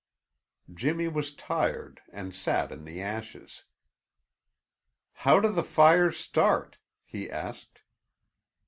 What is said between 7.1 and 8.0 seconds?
asked.